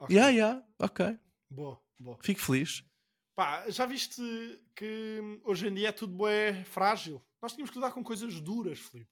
[0.00, 0.16] Ok.
[0.16, 1.18] Ya, ya, ok.
[1.50, 2.18] Boa, boa.
[2.22, 2.82] Fico feliz.
[3.36, 4.22] Pá, já viste
[4.74, 7.22] que hoje em dia é tudo bué frágil?
[7.42, 9.10] Nós tínhamos que lidar com coisas duras, Filipe.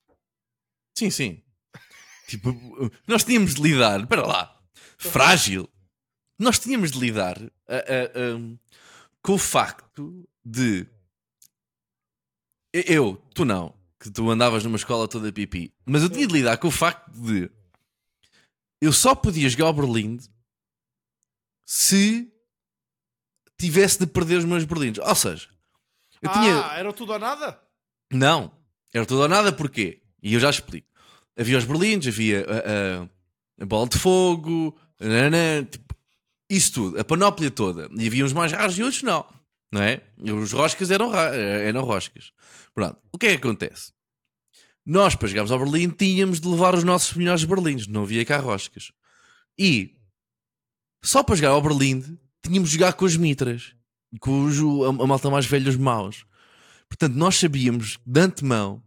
[0.96, 1.42] Sim, sim.
[2.26, 2.50] tipo,
[3.06, 4.62] nós tínhamos de lidar, espera lá,
[4.96, 5.68] frágil.
[6.38, 7.36] Nós tínhamos de lidar
[9.22, 10.86] com o facto de
[12.72, 16.56] eu, tu não, que tu andavas numa escola toda pipi, mas eu tinha de lidar
[16.58, 17.50] com o facto de
[18.80, 20.18] eu só podia jogar ao Berlim
[21.70, 22.32] se
[23.60, 25.04] tivesse de perder os meus berlindes.
[25.06, 25.48] Ou seja,
[26.22, 26.54] eu ah, tinha.
[26.78, 27.60] era tudo ou nada?
[28.10, 28.50] Não,
[28.94, 30.00] era tudo ou nada porquê?
[30.22, 30.88] E eu já explico.
[31.38, 33.08] Havia os berlindes, havia a, a-
[33.60, 34.74] a bola de fogo,
[35.70, 35.94] tipo,
[36.48, 37.90] isso tudo, a panóplia toda.
[37.98, 39.26] E havia uns mais raros e outros não.
[39.70, 40.00] Não é?
[40.16, 42.32] E os roscas eram, ra- eram roscas.
[42.72, 43.92] Pronto, o que é que acontece?
[44.86, 48.38] Nós, para jogarmos ao Berlim, tínhamos de levar os nossos melhores berlindes, não havia cá
[48.38, 48.90] roscas.
[49.58, 49.97] E
[51.08, 53.74] só para jogar ao Berlim, tínhamos de jogar com os mitras,
[54.20, 56.26] com os, a, a malta mais velha, os maus.
[56.86, 58.82] Portanto, nós sabíamos de antemão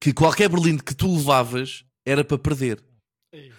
[0.00, 2.82] que qualquer berlinde que tu levavas era para perder.
[3.32, 3.52] Ei,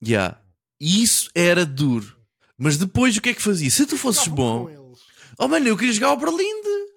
[0.00, 0.40] Yeah.
[0.80, 2.16] E isso era duro.
[2.56, 3.70] Mas depois o que é que fazia?
[3.70, 4.94] Se tu fosses bom,
[5.36, 6.92] oh mano, eu queria jogar ao Berlinde.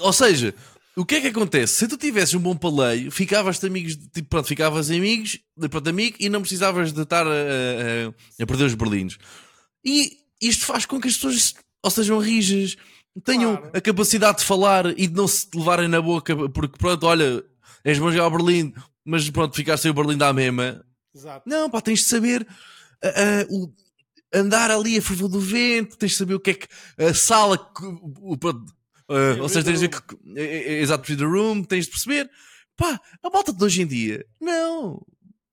[0.00, 0.52] Ou seja,
[1.00, 1.74] o que é que acontece?
[1.74, 5.38] Se tu tivesses um bom paleio, ficavas-te amigos, tipo, pronto, ficavas amigos,
[5.70, 9.16] pronto, amigo, e não precisavas de estar a, a- a perder os berlindes.
[9.84, 12.76] E isto faz com que as pessoas ou sejam rijas,
[13.24, 13.70] tenham Claro.
[13.76, 17.42] a capacidade de falar e de não se levarem na boca, porque pronto, olha,
[17.84, 18.72] és bom jogar ao Berlim,
[19.04, 20.84] mas pronto, ficar sem o Berlim da mesma.
[21.14, 21.48] Exato.
[21.48, 22.46] Não, pá, tens de saber
[23.02, 23.72] ah, ah, o-
[24.34, 26.66] andar ali a favor do vento, tens de saber o que é que
[26.98, 28.64] a sala, que- o- o-
[29.10, 31.86] Sim, ou seja, tens de ver que, é, é, é, exato, read the room, tens
[31.86, 32.30] de perceber.
[32.76, 35.04] Pá, a malta de hoje em dia, não.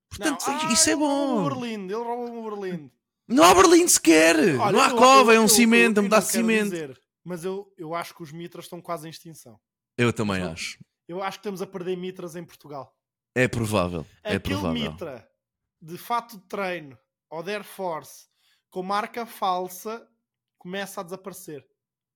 [0.10, 1.44] Portanto, Não, ah, isso é bom.
[1.50, 2.92] Berlim, ele roubou o Berlim.
[3.28, 4.36] Não há Berlim sequer.
[4.60, 6.70] Olha, não há eu- cova, eu- é um eu- cimento, é um pedaço de cimento.
[6.72, 9.60] dizer, mas eu, eu acho que os mitras estão quase em extinção.
[9.98, 10.78] Eu também acho.
[11.08, 12.96] Eu acho que estamos a perder mitras em Portugal.
[13.34, 14.06] É provável.
[14.24, 14.92] É Aquele provável.
[14.92, 15.28] mitra
[15.82, 16.98] de fato de treino
[17.30, 18.28] ou de Air Force
[18.70, 20.08] com marca falsa
[20.58, 21.66] começa a desaparecer.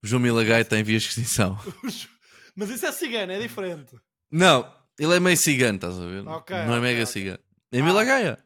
[0.03, 1.57] O João Milagai tem vias de extinção.
[2.55, 3.95] Mas isso é cigano, é diferente.
[4.31, 6.27] Não, ele é meio cigano, estás a ver?
[6.27, 7.05] Ok, não é ok, mega ok.
[7.05, 7.39] cigano.
[7.71, 7.83] É Ah.
[7.83, 8.45] Milagaia.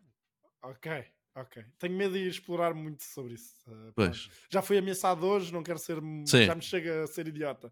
[0.64, 1.66] Ok, ok.
[1.80, 3.54] Tenho medo de ir explorar muito sobre isso.
[3.68, 4.30] Uh, Pois.
[4.52, 5.98] Já fui ameaçado hoje, não quero ser.
[6.26, 6.46] Sim.
[6.46, 7.72] Já me chega a ser idiota.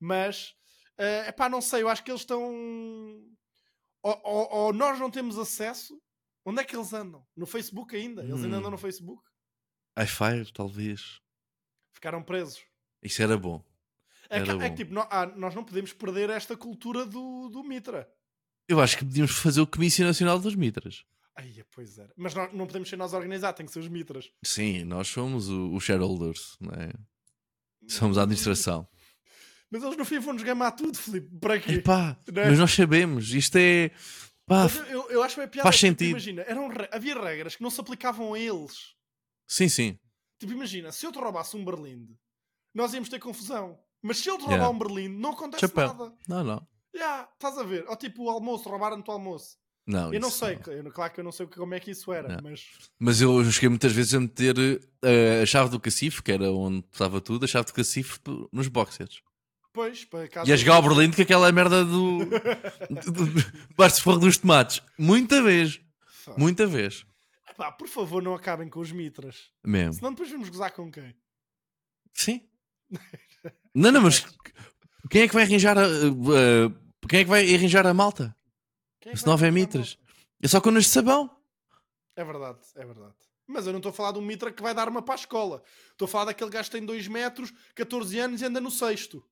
[0.00, 0.54] Mas,
[0.96, 2.42] é pá, não sei, eu acho que eles estão.
[4.02, 6.00] Ou, ou- ou nós não temos acesso.
[6.44, 7.26] Onde é que eles andam?
[7.36, 8.22] No Facebook ainda?
[8.22, 8.58] Eles ainda Hum.
[8.60, 9.22] andam no Facebook?
[9.98, 11.20] iFire, talvez.
[11.94, 12.62] Ficaram presos.
[13.06, 13.64] Isso era bom.
[14.28, 18.08] É que, é que, tipo, ah, nós não podemos perder esta cultura do, do Mitra.
[18.68, 21.04] Eu acho que podíamos fazer o Comício Nacional dos Mitras.
[21.36, 22.12] Aí, pois era.
[22.16, 24.30] Mas nós não podemos ser nós a organizar, tem que ser os mitras.
[24.42, 26.90] Sim, nós somos os shareholders, não é?
[27.86, 28.88] Somos a administração.
[29.70, 31.28] Mas eles no fim vão-nos gamar tudo, Filipe.
[31.38, 31.72] Para quê?
[31.72, 32.48] Epá, é?
[32.48, 33.90] mas nós sabemos, isto é.
[34.46, 35.64] Pá, eu, eu, acho bem piada.
[35.64, 36.10] faz porque, sentido.
[36.10, 38.94] Imagina, eram, havia regras que não se aplicavam a eles.
[39.46, 39.98] sim, sim.
[40.38, 42.16] Tipo, imagina, se eu te roubasse um Berlinde,
[42.76, 43.78] nós íamos ter confusão.
[44.02, 44.64] Mas se eu te Yeah.
[44.66, 45.88] roubar um Berlinde, não acontece Chapéu.
[45.88, 46.14] nada.
[46.28, 46.66] Não, não.
[46.94, 47.84] Yeah, estás a ver?
[47.88, 49.56] Ou tipo o almoço, roubaram-te o almoço.
[49.86, 52.26] Não, eu não sei, eu- claro que eu não sei como é que isso era,
[52.36, 52.40] Não.
[52.42, 52.66] mas
[52.98, 54.56] Mas eu cheguei muitas vezes a meter
[55.02, 58.18] eh, a chave do cacifo, que era onde estava tudo, a chave do cacifo
[58.52, 59.22] nos boxers.
[59.66, 60.50] depois, para casa.
[60.50, 62.18] E a jogar ao Berlim com aquela merda do.
[63.76, 64.82] Basta forro dos tomates.
[64.98, 65.80] Muita vez.
[66.36, 67.06] Muita vez.
[67.56, 69.50] Pá, por favor, não acabem com os mitras.
[69.64, 69.94] Mesmo.
[69.94, 71.14] Senão depois vamos gozar com quem?
[72.12, 72.40] Sim.
[73.74, 74.24] Não, não, mas
[75.10, 75.84] quem é que vai arranjar a.
[75.84, 78.34] a- quem é que vai arranjar a malta?
[79.00, 79.98] Quem é Se não a mitras.
[80.42, 81.30] É só conas de sabão.
[82.16, 83.14] É verdade, é verdade.
[83.46, 85.16] Mas eu não estou a falar de um mitra que vai dar uma para a
[85.16, 85.62] escola.
[85.92, 89.24] Estou a falar daquele gajo que tem 2 metros, 14 anos e anda no sexto.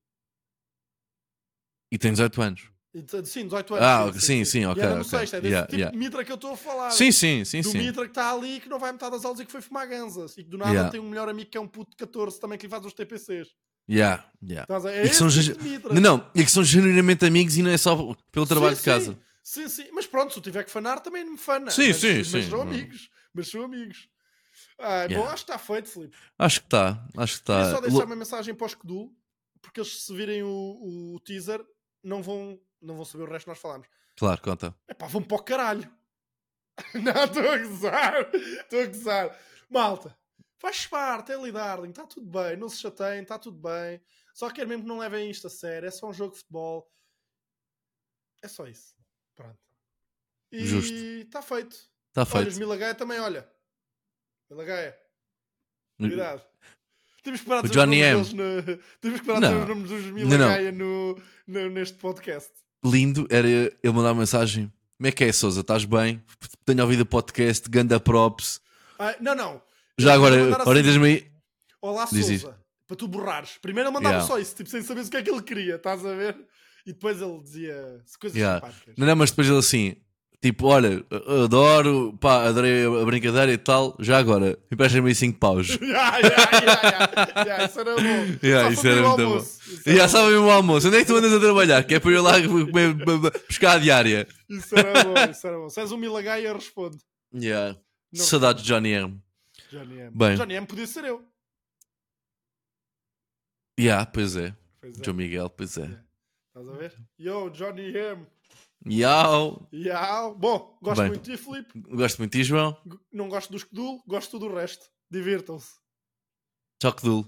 [1.91, 2.69] E tem 18 anos.
[2.95, 3.85] E Sim, 18 anos.
[4.17, 5.09] Ah, sim, sim, E ok, anda no ok.
[5.19, 5.33] sexto.
[5.35, 5.91] É desse Yeah, tipo yeah.
[5.91, 6.91] de mitra que eu estou a falar.
[6.91, 7.77] Sim, sim, sim, do sim.
[7.77, 10.37] mitra que está ali que não vai metade das aulas e que foi fumar ganzas.
[10.37, 10.89] E que do nada Yeah.
[10.91, 12.93] tem um melhor amigo que é um puto de 14 também que lhe faz os
[12.93, 13.49] TPCs.
[13.89, 14.65] Yeah, yeah.
[14.73, 15.79] A- É E que são tipo ge-.
[15.93, 18.85] Não, não, e que são genuinamente amigos e não é só pelo trabalho Sim, de
[18.85, 19.19] casa.
[19.43, 19.89] Sim, sim, sim.
[19.93, 21.69] Mas pronto, se eu tiver que fanar, também me fana.
[21.71, 22.49] Sim, mas, sim, mas sim.
[22.49, 23.09] são amigos.
[23.33, 24.07] Mas são amigos.
[24.79, 25.33] Ah, Bom, Yeah.
[25.33, 26.15] acho que está feito, Filipe.
[26.39, 27.71] Acho que está, acho que está.
[27.71, 29.13] só deixar uma mensagem para os Kedul,
[29.61, 31.61] porque eles se virem o, o teaser
[32.03, 33.87] não vão, não vão saber o resto que nós falámos.
[34.15, 34.75] Claro, conta.
[34.87, 35.95] Epá, vão para o caralho.
[36.93, 38.35] não, estou a gozar.
[38.35, 39.39] Estou a gozar.
[39.69, 40.17] Malta,
[40.57, 44.01] faz parte, é lidar, está tudo bem, não se chateiem, está tudo bem.
[44.33, 46.91] Só quero mesmo que não levem isto a sério, é só um jogo de futebol.
[48.43, 48.95] É só isso.
[49.35, 49.57] Pronto.
[50.51, 50.93] E Justo.
[50.93, 51.75] está feito.
[52.09, 52.59] Está Olha, os feito.
[52.59, 53.49] Milagaia também, olha.
[54.49, 54.99] Milagaia.
[55.97, 56.45] Cuidado.
[57.25, 58.37] Temos que parar de O os Johnny nomes M.
[58.63, 60.13] deles Temos que parar de dizer os nomes dos não.
[60.13, 62.49] Milagaia no, no- neste podcast.
[62.85, 64.71] Lindo era ele mandar uma mensagem.
[64.97, 65.59] Como é que é, Souza?
[65.61, 66.23] Estás bem?
[66.65, 68.61] Tenho ouvido o podcast, ganda props.
[68.97, 69.61] Ah, não, não.
[69.97, 71.27] Já Eu agora, mandar assim, orientas-me aí.
[71.81, 72.57] Olá, Diz Souza.
[72.87, 73.57] Para tu borrares.
[73.61, 74.27] Primeiro ele mandava Yeah.
[74.33, 76.37] só isso, tipo, sem saber o que é que ele queria, estás a ver?
[76.85, 78.59] E depois ele dizia coisas Yeah.
[78.61, 78.93] simpáticas.
[78.95, 79.95] Não, não, mas depois ele assim,
[80.45, 81.03] tipo, olha,
[81.43, 83.95] adoro, pá, adorei a brincadeira e tal.
[83.99, 85.69] Já agora, empresta-me aí 5 paus.
[85.81, 87.65] yeah, yeah, yeah, yeah.
[87.65, 88.25] Isso era bom.
[88.43, 89.93] Yeah, isso era muito bom.
[89.95, 90.87] já sabem o almoço.
[90.87, 91.83] Onde é que tu andas a trabalhar?
[91.83, 92.95] Que é para eu ir lá comer,
[93.47, 94.27] pescar a diária.
[94.47, 95.69] Isso era bom, isso era bom.
[95.69, 96.97] Se és um Milagaia, responde.
[97.33, 97.75] Yeah.
[98.13, 99.19] Não Saudades de Johnny M.
[99.71, 100.11] Johnny M.
[100.13, 100.35] Bem.
[100.35, 101.25] Johnny M podia ser eu.
[103.79, 104.55] Yeah, pois é.
[104.79, 105.03] Pois é.
[105.03, 105.99] João Miguel, pois é.
[106.47, 106.93] Estás a ver?
[107.19, 108.27] Yo, Johnny M.
[108.87, 109.67] Yau.
[109.73, 110.29] Yeah.
[110.37, 111.09] Bom, gosto Bem.
[111.09, 111.79] muito de ti, Filipe.
[111.89, 112.77] Gosto muito de ti, João.
[113.11, 114.85] Não gosto dos Kedul, gosto do resto.
[115.09, 115.73] Divirtam-se.
[116.79, 117.25] Tchau, Kedul.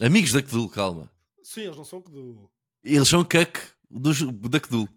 [0.00, 1.10] Amigos da Kedul, calma.
[1.42, 2.50] Sim, eles não são Kedul.
[2.84, 3.58] Eles são cuck
[3.90, 4.88] dos, da Kedul.